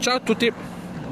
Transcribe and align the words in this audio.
Ciao 0.00 0.14
a 0.14 0.20
tutti, 0.20 0.50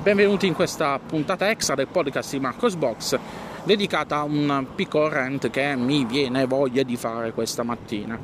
benvenuti 0.03 0.47
in 0.47 0.55
questa 0.55 0.99
puntata 0.99 1.51
extra 1.51 1.75
del 1.75 1.89
podcast 1.89 2.33
di 2.33 2.41
Marcos 2.41 2.75
Box 2.75 3.19
dedicata 3.63 4.17
a 4.17 4.23
un 4.23 4.69
piccolo 4.75 5.11
rant 5.11 5.51
che 5.51 5.77
mi 5.77 6.07
viene 6.07 6.47
voglia 6.47 6.83
di 6.83 6.97
fare 6.97 7.33
questa 7.33 7.63
mattina. 7.63 8.19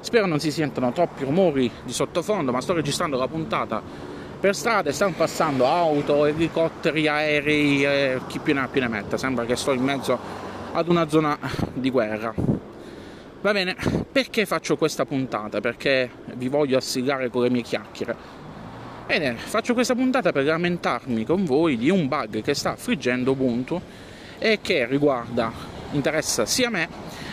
Spero 0.00 0.26
non 0.26 0.38
si 0.38 0.52
sentano 0.52 0.92
troppi 0.92 1.24
rumori 1.24 1.70
di 1.82 1.94
sottofondo, 1.94 2.52
ma 2.52 2.60
sto 2.60 2.74
registrando 2.74 3.16
la 3.16 3.26
puntata 3.26 3.80
per 4.38 4.54
strade, 4.54 4.92
stanno 4.92 5.14
passando 5.16 5.66
auto, 5.66 6.26
elicotteri, 6.26 7.08
aerei, 7.08 7.82
eh, 7.82 8.20
chi 8.26 8.38
più 8.38 8.52
ne 8.52 8.60
ha 8.60 8.68
più 8.68 8.82
ne 8.82 8.88
metta, 8.88 9.16
sembra 9.16 9.46
che 9.46 9.56
sto 9.56 9.72
in 9.72 9.82
mezzo 9.82 10.18
ad 10.74 10.88
una 10.88 11.08
zona 11.08 11.38
di 11.72 11.88
guerra. 11.88 12.34
Va 13.40 13.52
bene, 13.52 13.74
perché 14.12 14.44
faccio 14.44 14.76
questa 14.76 15.06
puntata? 15.06 15.62
Perché 15.62 16.10
vi 16.34 16.48
voglio 16.48 16.76
assigare 16.76 17.30
con 17.30 17.44
le 17.44 17.48
mie 17.48 17.62
chiacchiere 17.62 18.41
Bene, 19.06 19.34
faccio 19.34 19.74
questa 19.74 19.94
puntata 19.94 20.30
per 20.32 20.44
lamentarmi 20.44 21.24
con 21.24 21.44
voi 21.44 21.76
di 21.76 21.90
un 21.90 22.08
bug 22.08 22.40
che 22.40 22.54
sta 22.54 22.72
affliggendo 22.72 23.32
Ubuntu 23.32 23.80
e 24.38 24.60
che 24.62 24.86
riguarda, 24.86 25.52
interessa 25.90 26.46
sia 26.46 26.70
me 26.70 26.88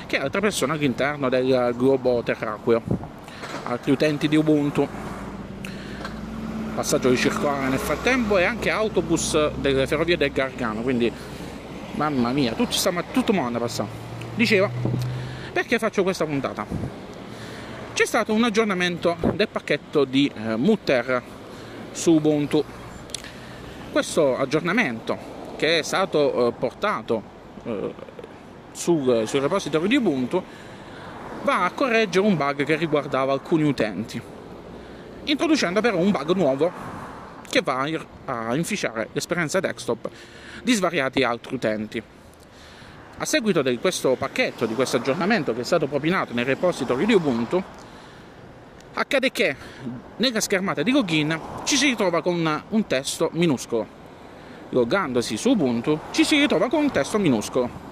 che 0.08 0.18
altre 0.18 0.42
persone 0.42 0.74
all'interno 0.74 1.30
del 1.30 1.74
globo 1.78 2.22
terracqueo, 2.24 2.82
altri 3.64 3.92
utenti 3.92 4.28
di 4.28 4.36
Ubuntu. 4.36 4.88
Passaggio 6.76 7.10
di 7.10 7.18
circolare 7.18 7.70
nel 7.70 7.80
frattempo 7.80 8.38
e 8.38 8.46
anche 8.46 8.72
autobus 8.72 9.52
delle 9.56 9.86
ferrovie 9.86 10.18
del 10.18 10.32
Gargano, 10.32 10.82
quindi 10.82 11.12
mamma 11.96 12.32
mia, 12.32 12.54
tutto, 12.54 12.76
tutto 13.14 13.32
il 13.32 13.38
mondo 13.38 13.60
passa. 13.60 13.86
Dicevo, 14.34 14.70
perché 15.54 15.78
faccio 15.78 16.04
questa 16.04 16.26
puntata? 16.26 16.66
C'è 17.94 18.06
stato 18.06 18.34
un 18.34 18.44
aggiornamento 18.44 19.18
del 19.34 19.50
pacchetto 19.50 20.04
di 20.04 20.32
eh, 20.34 20.56
Mutter 20.56 21.38
su 21.92 22.14
Ubuntu. 22.14 22.64
Questo 23.92 24.38
aggiornamento 24.38 25.18
che 25.56 25.80
è 25.80 25.82
stato 25.82 26.48
eh, 26.48 26.52
portato 26.54 27.22
eh, 27.64 27.94
sul, 28.72 29.28
sul 29.28 29.42
repository 29.42 29.88
di 29.88 29.96
Ubuntu 29.98 30.44
va 31.44 31.66
a 31.66 31.72
correggere 31.72 32.26
un 32.26 32.36
bug 32.36 32.64
che 32.64 32.76
riguardava 32.76 33.34
alcuni 33.34 33.64
utenti, 33.64 34.22
introducendo 35.26 35.82
però 35.82 35.98
un 35.98 36.12
bug 36.12 36.34
nuovo 36.34 36.72
che 37.50 37.62
va 37.62 37.88
a 38.26 38.56
inficiare 38.56 39.10
l'esperienza 39.12 39.60
desktop 39.60 40.10
di 40.64 40.74
svariati 40.74 41.24
altri 41.24 41.56
utenti. 41.56 42.04
A 43.22 43.26
seguito 43.26 43.62
di 43.62 43.78
questo 43.80 44.16
pacchetto, 44.16 44.66
di 44.66 44.76
questo 44.76 44.98
aggiornamento 44.98 45.54
che 45.54 45.62
è 45.62 45.66
stato 45.66 45.88
propinato 45.88 46.34
nei 46.34 46.46
repository 46.46 47.06
di 47.06 47.14
Ubuntu, 47.14 47.62
accade 49.00 49.32
che 49.32 49.56
nella 50.18 50.42
schermata 50.42 50.84
di 50.84 50.92
login 50.92 51.40
ci 51.64 51.78
si 51.78 51.86
ritrova 51.86 52.22
con 52.22 52.64
un 52.70 52.88
testo 52.88 53.30
minuscolo. 53.34 53.98
Loggandosi 54.70 55.38
su 55.38 55.52
Ubuntu 55.52 56.00
ci 56.12 56.26
si 56.26 56.38
ritrova 56.38 56.68
con 56.68 56.84
un 56.84 56.92
testo 56.92 57.18
minuscolo. 57.18 57.88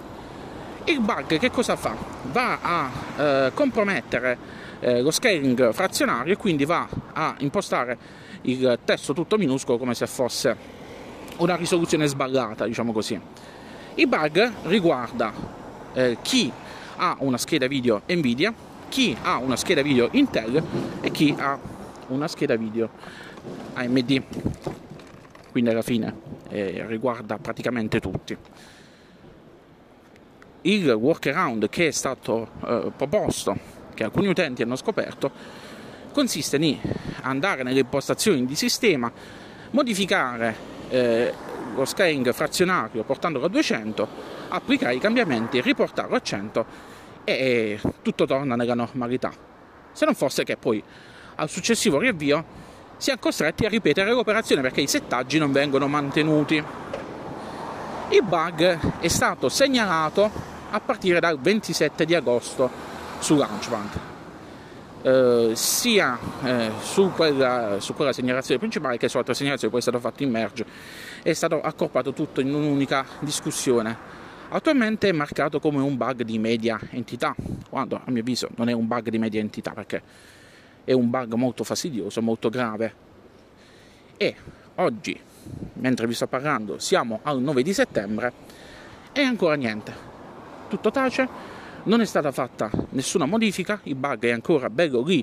Il 0.83 0.99
bug 0.99 1.39
che 1.39 1.49
cosa 1.49 1.75
fa? 1.77 1.95
Va 2.31 2.59
a 2.61 2.91
eh, 3.17 3.51
compromettere 3.53 4.37
eh, 4.79 5.01
lo 5.01 5.11
scaling 5.11 5.71
frazionario 5.71 6.33
e 6.33 6.37
quindi 6.37 6.65
va 6.65 6.87
a 7.13 7.35
impostare 7.39 7.97
il 8.41 8.79
testo 8.83 9.13
tutto 9.13 9.37
minuscolo 9.37 9.77
come 9.77 9.95
se 9.95 10.07
fosse 10.07 10.55
una 11.37 11.55
risoluzione 11.55 12.05
sballata, 12.05 12.65
diciamo 12.65 12.91
così. 12.91 13.19
Il 13.95 14.07
bug 14.07 14.51
riguarda 14.63 15.33
eh, 15.93 16.17
chi 16.21 16.51
ha 16.97 17.15
una 17.19 17.37
scheda 17.37 17.67
video 17.67 18.01
Nvidia 18.07 18.53
chi 18.89 19.15
ha 19.21 19.37
una 19.37 19.55
scheda 19.55 19.81
video 19.81 20.09
Intel 20.11 20.63
e 21.01 21.11
chi 21.11 21.35
ha 21.37 21.57
una 22.07 22.27
scheda 22.27 22.55
video 22.55 22.89
AMD. 23.73 24.23
Quindi 25.51 25.69
alla 25.69 25.81
fine 25.81 26.13
eh, 26.49 26.85
riguarda 26.87 27.37
praticamente 27.37 27.99
tutti. 27.99 28.37
Il 30.61 30.89
workaround 30.89 31.69
che 31.69 31.87
è 31.87 31.91
stato 31.91 32.49
eh, 32.65 32.91
proposto, 32.95 33.57
che 33.93 34.03
alcuni 34.03 34.27
utenti 34.27 34.61
hanno 34.61 34.75
scoperto, 34.75 35.31
consiste 36.11 36.57
in 36.57 36.79
andare 37.21 37.63
nelle 37.63 37.79
impostazioni 37.81 38.45
di 38.45 38.55
sistema, 38.55 39.11
modificare 39.71 40.55
eh, 40.89 41.33
lo 41.75 41.85
scaling 41.85 42.33
frazionario 42.33 43.03
portandolo 43.03 43.45
a 43.45 43.49
200, 43.49 44.07
applicare 44.49 44.95
i 44.95 44.99
cambiamenti, 44.99 45.61
riportarlo 45.61 46.15
a 46.15 46.21
100 46.21 46.65
e 47.29 47.77
tutto 48.01 48.25
torna 48.25 48.55
nella 48.55 48.73
normalità. 48.73 49.33
Se 49.91 50.05
non 50.05 50.15
fosse 50.15 50.45
che 50.45 50.55
poi 50.55 50.81
al 51.35 51.49
successivo 51.49 51.99
riavvio 51.99 52.65
siamo 52.95 53.19
costretti 53.19 53.65
a 53.65 53.69
ripetere 53.69 54.11
l'operazione 54.11 54.61
perché 54.61 54.79
i 54.79 54.87
settaggi 54.87 55.37
non 55.37 55.51
vengono 55.51 55.89
mantenuti. 55.89 56.63
Il 58.09 58.23
bug 58.23 58.99
è 58.99 59.07
stato 59.09 59.49
segnalato 59.49 60.31
a 60.69 60.79
partire 60.79 61.19
dal 61.19 61.37
27 61.37 62.05
di 62.05 62.15
agosto 62.15 62.69
su 63.19 63.35
Launchpad. 63.35 63.99
Eh, 65.01 65.51
sia 65.53 66.17
eh, 66.43 66.71
su, 66.79 67.11
quella, 67.11 67.75
su, 67.79 67.93
quella, 67.93 68.13
segnalazione 68.13 68.57
principale 68.57 68.97
che 68.97 69.09
su 69.09 69.17
altre 69.17 69.33
segnalazioni 69.33 69.69
poi 69.69 69.81
è 69.81 69.83
stato 69.83 69.99
fatto 69.99 70.23
in 70.23 70.31
merge 70.31 70.65
è 71.21 71.33
stato 71.33 71.61
accorpato 71.61 72.13
tutto 72.13 72.41
in 72.41 72.51
un'unica 72.51 73.05
discussione 73.19 74.25
Attualmente 74.49 75.09
è 75.09 75.11
marcato 75.11 75.59
come 75.59 75.81
un 75.81 75.97
bug 75.97 76.23
di 76.23 76.39
media 76.39 76.79
entità, 76.91 77.35
quando 77.69 77.99
a 78.01 78.09
mio 78.09 78.21
avviso 78.21 78.47
non 78.55 78.69
è 78.69 78.71
un 78.71 78.87
bug 78.87 79.09
di 79.09 79.17
media 79.17 79.41
entità 79.41 79.71
perché 79.71 80.01
è 80.85 80.93
un 80.93 81.09
bug 81.09 81.33
molto 81.33 81.65
fastidioso, 81.65 82.21
molto 82.21 82.47
grave. 82.47 82.93
E 84.15 84.35
oggi, 84.75 85.19
mentre 85.73 86.07
vi 86.07 86.13
sto 86.13 86.27
parlando, 86.27 86.79
siamo 86.79 87.19
al 87.23 87.41
9 87.41 87.61
di 87.61 87.73
settembre 87.73 88.31
e 89.11 89.21
ancora 89.21 89.55
niente. 89.55 89.93
Tutto 90.69 90.91
tace, 90.91 91.27
non 91.83 91.99
è 91.99 92.05
stata 92.05 92.31
fatta 92.31 92.69
nessuna 92.91 93.25
modifica, 93.25 93.81
il 93.83 93.95
bug 93.95 94.23
è 94.23 94.31
ancora 94.31 94.69
bello 94.69 95.03
lì, 95.03 95.21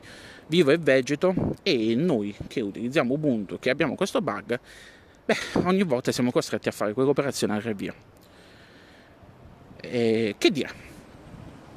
vivo 0.48 0.70
e 0.70 0.76
vegeto 0.76 1.56
e 1.62 1.94
noi 1.94 2.36
che 2.46 2.60
utilizziamo 2.60 3.14
Ubuntu, 3.14 3.58
che 3.58 3.70
abbiamo 3.70 3.94
questo 3.94 4.20
bug, 4.20 4.60
beh, 5.24 5.36
ogni 5.64 5.82
volta 5.82 6.12
siamo 6.12 6.30
costretti 6.30 6.68
a 6.68 6.72
fare 6.72 6.92
quell'operazione 6.92 7.54
al 7.54 7.62
review. 7.62 7.94
Eh, 9.91 10.34
che 10.39 10.50
dire? 10.50 10.71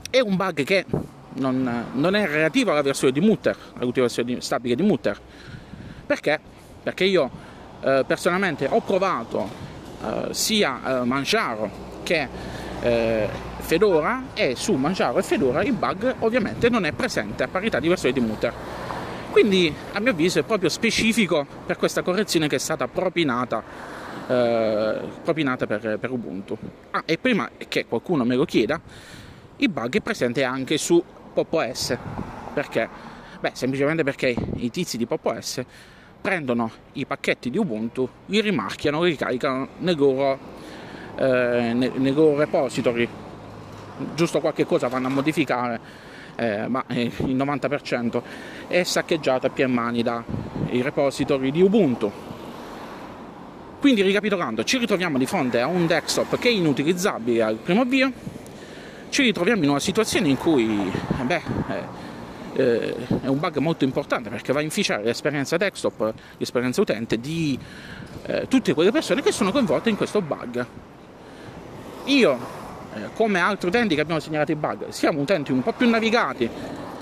È 0.09 0.19
un 0.19 0.35
bug 0.35 0.63
che 0.63 0.85
non, 1.33 1.85
non, 1.93 2.15
è 2.15 2.25
relativo 2.25 2.71
alla 2.71 2.81
versione 2.81 3.13
di 3.13 3.19
Mutter, 3.19 3.55
all'ultima 3.75 4.05
versione 4.05 4.41
stabile 4.41 4.75
di 4.75 4.83
Mutter. 4.83 5.19
Perché? 6.05 6.39
Perché 6.81 7.03
io 7.03 7.29
eh, 7.81 8.03
personalmente 8.07 8.67
ho 8.69 8.81
provato 8.81 9.49
eh, 10.03 10.33
sia 10.33 11.01
eh, 11.01 11.03
Manjaro 11.05 11.85
che 12.03 12.27
eh, 12.81 13.29
Fedora 13.59 14.27
e 14.33 14.55
su 14.55 14.73
Manjaro 14.73 15.17
e 15.17 15.23
Fedora 15.23 15.63
il 15.63 15.73
bug 15.73 16.15
ovviamente 16.19 16.69
non 16.69 16.85
è 16.85 16.93
presente 16.93 17.43
a 17.43 17.47
parità 17.47 17.79
di 17.79 17.87
versione 17.87 18.13
di 18.13 18.21
Mutter. 18.21 18.53
Quindi 19.31 19.73
a 19.91 19.99
mio 19.99 20.11
avviso 20.11 20.39
è 20.39 20.43
proprio 20.43 20.69
specifico 20.69 21.45
per 21.65 21.77
questa 21.77 22.01
correzione 22.01 22.47
che 22.47 22.55
è 22.55 22.59
stata 22.59 22.87
propinata 22.87 23.61
eh, 24.27 24.99
propinata 25.23 25.65
per, 25.65 25.97
per, 25.99 26.11
Ubuntu. 26.11 26.57
Ah, 26.91 27.03
e 27.05 27.17
prima 27.17 27.49
che 27.67 27.85
qualcuno 27.85 28.23
me 28.25 28.35
lo 28.35 28.45
chieda, 28.45 28.79
il 29.57 29.69
bug 29.69 29.95
è 29.95 30.01
presente 30.01 30.43
anche 30.43 30.77
su 30.77 31.03
PopOS. 31.33 31.97
Perché? 32.53 32.89
Beh, 33.39 33.51
semplicemente 33.53 34.03
perché 34.03 34.35
i 34.55 34.69
tizi 34.69 34.97
di 34.97 35.05
PopOS 35.05 35.63
prendono 36.19 36.71
i 36.93 37.05
pacchetti 37.05 37.49
di 37.49 37.57
Ubuntu, 37.57 38.07
li 38.25 38.41
rimarchiano, 38.41 39.03
li 39.03 39.11
ricaricano 39.11 39.67
nel 39.79 39.95
loro, 39.95 40.37
eh, 41.15 41.73
nel, 41.73 42.13
loro 42.13 42.37
repository. 42.37 43.07
Giusto 44.13 44.39
qualche 44.41 44.65
cosa 44.65 44.87
vanno 44.89 45.07
a 45.07 45.09
modificare, 45.09 45.79
eh, 46.35 46.67
ma 46.67 46.83
il 46.89 47.35
90% 47.35 48.21
è 48.67 48.83
saccheggiato 48.83 49.47
a 49.47 49.49
pie 49.49 49.67
mani 49.67 50.03
dai 50.03 50.81
repository 50.81 51.51
di 51.51 51.61
Ubuntu. 51.61 52.26
Quindi 53.87 54.03
ricapitolando, 54.03 54.65
ci 54.65 54.79
ritroviamo 54.79 55.17
di 55.17 55.25
fronte 55.25 55.61
a 55.61 55.67
un 55.67 55.87
desktop 55.87 56.37
che 56.39 56.49
è 56.49 56.51
inutilizzabile 56.51 57.41
al 57.41 57.55
primo 57.55 57.83
avvio, 57.83 58.11
ci 59.07 59.23
ritroviamo 59.23 59.63
in 59.63 59.69
una 59.69 59.79
situazione 59.79 60.27
in 60.27 60.35
cui 60.35 60.91
beh, 61.21 61.41
eh, 62.51 62.95
è 63.21 63.27
un 63.27 63.39
bug 63.39 63.59
molto 63.59 63.85
importante 63.85 64.27
perché 64.27 64.51
va 64.51 64.59
a 64.59 64.61
inficiare 64.61 65.05
l'esperienza 65.05 65.55
desktop, 65.55 66.13
l'esperienza 66.35 66.81
utente 66.81 67.17
di 67.17 67.57
eh, 68.25 68.49
tutte 68.49 68.73
quelle 68.73 68.91
persone 68.91 69.21
che 69.21 69.31
sono 69.31 69.53
coinvolte 69.53 69.87
in 69.87 69.95
questo 69.95 70.21
bug. 70.21 70.65
Io, 72.07 72.39
eh, 72.93 73.13
come 73.13 73.39
altri 73.39 73.69
utenti 73.69 73.95
che 73.95 74.01
abbiamo 74.01 74.19
segnalato 74.19 74.51
il 74.51 74.57
bug, 74.57 74.89
siamo 74.89 75.21
utenti 75.21 75.53
un 75.53 75.63
po' 75.63 75.71
più 75.71 75.89
navigati 75.89 76.49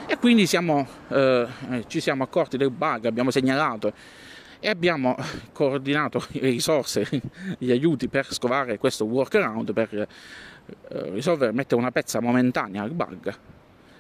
e 0.06 0.18
quindi 0.20 0.46
siamo, 0.46 0.88
eh, 1.08 1.48
ci 1.88 2.00
siamo 2.00 2.22
accorti 2.22 2.58
del 2.58 2.70
bug, 2.70 3.06
abbiamo 3.06 3.32
segnalato 3.32 3.92
e 4.66 4.70
abbiamo 4.70 5.16
coordinato 5.54 6.26
le 6.30 6.50
risorse, 6.50 7.08
gli 7.60 7.70
aiuti 7.70 8.08
per 8.08 8.34
scovare 8.34 8.80
questo 8.80 9.06
workaround, 9.06 9.74
per 9.74 9.94
eh, 9.94 10.08
risolvere, 11.12 11.52
mettere 11.52 11.80
una 11.80 11.92
pezza 11.92 12.20
momentanea 12.20 12.82
al 12.82 12.90
bug. 12.90 13.38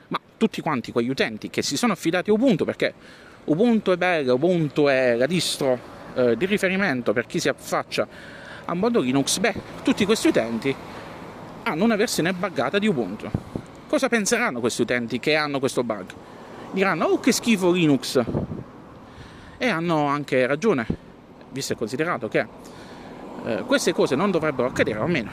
Ma 0.07 0.19
tutti 0.37 0.61
quanti 0.61 0.91
quegli 0.91 1.09
utenti 1.09 1.51
che 1.51 1.61
si 1.61 1.77
sono 1.77 1.93
affidati 1.93 2.31
a 2.31 2.33
Ubuntu, 2.33 2.65
perché 2.65 2.95
Ubuntu 3.43 3.91
è 3.91 3.95
bello, 3.95 4.33
Ubuntu 4.33 4.85
è 4.85 5.13
la 5.13 5.27
distro 5.27 5.79
eh, 6.15 6.35
di 6.35 6.47
riferimento 6.47 7.13
per 7.13 7.27
chi 7.27 7.39
si 7.39 7.47
affaccia 7.47 8.07
a 8.65 8.73
mondo 8.73 9.01
Linux, 9.01 9.37
beh, 9.37 9.53
tutti 9.83 10.03
questi 10.03 10.29
utenti 10.29 10.75
hanno 11.61 11.83
una 11.83 11.95
versione 11.95 12.33
buggata 12.33 12.79
di 12.79 12.87
Ubuntu. 12.87 13.29
Cosa 13.87 14.09
penseranno 14.09 14.61
questi 14.61 14.81
utenti 14.81 15.19
che 15.19 15.35
hanno 15.35 15.59
questo 15.59 15.83
bug? 15.83 16.07
Diranno, 16.71 17.05
oh 17.05 17.19
che 17.19 17.31
schifo 17.31 17.69
Linux! 17.69 18.23
E 19.65 19.69
hanno 19.69 20.05
anche 20.05 20.45
ragione, 20.45 20.85
visto 21.49 21.73
e 21.73 21.75
considerato 21.75 22.27
che 22.27 22.45
eh, 23.45 23.63
queste 23.65 23.93
cose 23.93 24.13
non 24.13 24.29
dovrebbero 24.29 24.67
accadere, 24.67 24.99
almeno 24.99 25.31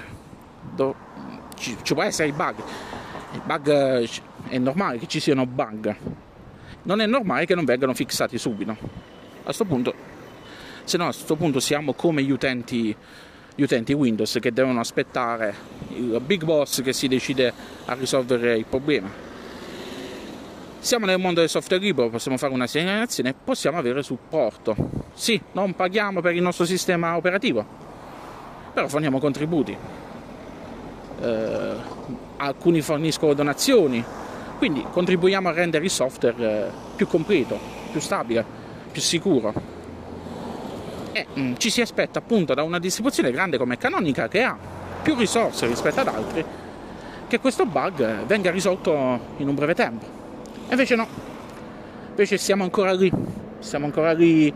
do, 0.75 0.95
ci, 1.55 1.77
ci, 1.83 1.93
può 1.93 2.03
essere 2.03 2.29
il 2.29 2.35
bug. 2.35 2.55
Il 3.35 3.43
bug 3.45 4.09
è 4.49 4.57
normale 4.57 4.97
che 4.97 5.07
ci 5.07 5.21
siano 5.21 5.45
bug, 5.45 5.95
non 6.85 7.03
è 7.03 7.07
normale 7.07 7.45
che 7.45 7.55
non 7.55 7.67
vengano 7.67 7.93
fissati 7.93 8.39
subito. 8.39 8.71
A 8.71 8.77
questo 9.43 9.67
punto, 9.67 9.93
se 10.85 10.97
no 10.97 11.09
a 11.09 11.13
questo 11.13 11.37
punto 11.37 11.61
siamo 11.61 11.93
come 11.93 12.23
gli 12.23 12.31
utenti, 12.31 12.97
gli 13.55 13.63
utenti 13.63 13.93
Windows 13.93 14.39
che 14.41 14.51
devono 14.51 14.81
aspettare 14.81 15.55
il 15.91 16.19
big 16.25 16.43
boss 16.45 16.81
che 16.81 16.95
si 16.95 17.07
decide 17.07 17.53
a 17.85 17.93
risolvere 17.93 18.57
il 18.57 18.65
problema. 18.65 19.32
Siamo 20.83 21.07
nel 21.07 21.21
mondo 21.21 21.39
del 21.39 21.49
software 21.49 21.81
libero, 21.81 22.09
possiamo 22.09 22.37
fare 22.37 22.53
una 22.53 22.67
segnalazione, 22.67 23.35
possiamo 23.35 23.79
avere 23.79 24.03
supporto. 24.03 24.75
Sì, 25.15 25.41
non 25.53 25.75
paghiamo 25.75 26.21
per 26.21 26.35
il 26.35 26.43
nostro 26.43 26.65
sistema 26.65 27.17
operativo, 27.17 27.65
però 28.73 28.89
forniamo 28.89 29.21
contributi. 29.21 29.77
Eh, 31.21 31.75
alcuni 32.39 32.81
forniscono 32.81 33.33
donazioni, 33.33 34.05
quindi 34.59 34.85
contribuiamo 34.91 35.49
a 35.49 35.53
rendere 35.53 35.85
il 35.85 35.91
software 35.91 36.67
eh, 36.67 36.71
più 36.97 37.07
completo, 37.07 37.61
più 37.93 38.01
stabile, 38.01 38.45
più 38.91 39.01
sicuro. 39.01 39.55
E 41.13 41.27
mh, 41.33 41.41
mm, 41.41 41.55
ci 41.59 41.71
si 41.71 41.81
aspetta 41.81 42.19
appunto 42.19 42.55
da 42.55 42.65
una 42.65 42.81
distribuzione 42.81 43.31
grande 43.31 43.57
come 43.57 43.79
Canonica 43.79 44.27
che 44.27 44.43
ha 44.43 44.59
più 45.01 45.15
risorse 45.15 45.65
rispetto 45.69 46.01
ad 46.01 46.09
altri 46.09 46.45
che 47.29 47.39
questo 47.39 47.67
bug 47.67 48.25
venga 48.25 48.51
risolto 48.51 49.21
in 49.37 49.47
un 49.47 49.55
breve 49.55 49.75
tempo. 49.75 50.22
Invece 50.71 50.95
no, 50.95 51.07
invece 52.11 52.39
siamo 52.39 52.65
ancora 52.65 52.93
lì, 52.93 53.11
siamo 53.59 53.87
ancora 53.87 54.13
lì 54.13 54.53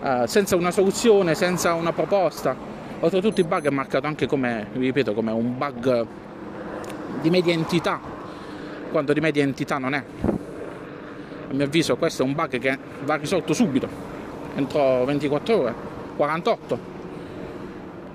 uh, 0.00 0.26
senza 0.26 0.56
una 0.56 0.70
soluzione, 0.70 1.34
senza 1.34 1.74
una 1.74 1.92
proposta. 1.92 2.56
Oltretutto 3.00 3.40
il 3.40 3.46
bug 3.46 3.66
è 3.66 3.70
marcato 3.70 4.06
anche 4.06 4.26
come, 4.26 4.68
ripeto, 4.72 5.14
come 5.14 5.32
un 5.32 5.56
bug 5.56 6.06
di 7.20 7.30
media 7.30 7.52
entità, 7.52 8.00
quando 8.90 9.12
di 9.12 9.20
media 9.20 9.42
entità 9.42 9.78
non 9.78 9.94
è. 9.94 10.04
A 11.50 11.52
mio 11.52 11.64
avviso 11.64 11.96
questo 11.96 12.22
è 12.22 12.26
un 12.26 12.34
bug 12.34 12.58
che 12.58 12.78
va 13.04 13.16
risolto 13.16 13.52
subito, 13.52 13.88
entro 14.54 15.04
24 15.04 15.60
ore, 15.60 15.74
48 16.16 16.98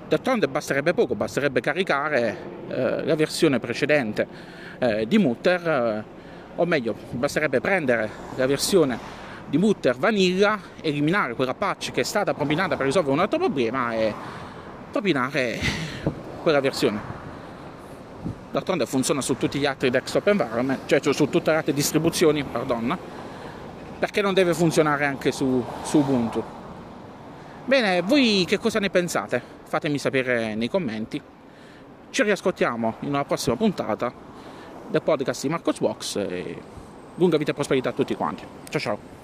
D'altronde 0.08 0.46
basterebbe 0.46 0.94
poco, 0.94 1.16
basterebbe 1.16 1.60
caricare 1.60 2.36
eh, 2.68 3.04
la 3.04 3.16
versione 3.16 3.58
precedente 3.58 4.24
eh, 4.78 5.04
di 5.08 5.18
Mutter, 5.18 5.68
eh, 5.68 6.04
o 6.56 6.64
meglio, 6.64 6.94
basterebbe 7.10 7.60
prendere 7.60 8.10
la 8.36 8.46
versione 8.46 8.98
di 9.48 9.58
Mutter 9.58 9.96
Vanilla, 9.96 10.58
eliminare 10.80 11.34
quella 11.34 11.54
patch 11.54 11.92
che 11.92 12.00
è 12.00 12.04
stata 12.04 12.34
propinata 12.34 12.76
per 12.76 12.86
risolvere 12.86 13.14
un 13.14 13.20
altro 13.20 13.38
problema 13.38 13.92
e 13.92 14.12
propinare 14.90 15.58
quella 16.42 16.60
versione. 16.60 17.14
D'altronde 18.50 18.86
funziona 18.86 19.20
su 19.20 19.36
tutti 19.36 19.58
gli 19.58 19.66
altri 19.66 19.90
desktop 19.90 20.26
environment, 20.28 20.80
cioè, 20.86 21.00
cioè 21.00 21.12
su 21.12 21.28
tutte 21.28 21.50
le 21.50 21.58
altre 21.58 21.74
distribuzioni, 21.74 22.42
pardon, 22.42 22.96
perché 23.98 24.22
non 24.22 24.32
deve 24.32 24.54
funzionare 24.54 25.04
anche 25.04 25.30
su, 25.32 25.62
su 25.82 25.98
Ubuntu. 25.98 26.42
Bene, 27.66 28.00
voi 28.00 28.44
che 28.46 28.58
cosa 28.58 28.78
ne 28.78 28.90
pensate? 28.90 29.42
Fatemi 29.64 29.98
sapere 29.98 30.54
nei 30.54 30.70
commenti. 30.70 31.20
Ci 32.08 32.22
riascoltiamo 32.22 32.94
in 33.00 33.08
una 33.08 33.24
prossima 33.24 33.56
puntata 33.56 34.25
del 34.88 35.02
podcast 35.02 35.42
di 35.42 35.48
Marcos 35.48 35.78
Box 35.80 36.16
e 36.16 36.60
lunga 37.16 37.36
vita 37.36 37.50
e 37.50 37.54
prosperità 37.54 37.90
a 37.90 37.92
tutti 37.92 38.14
quanti. 38.14 38.44
Ciao 38.68 38.80
ciao! 38.80 39.15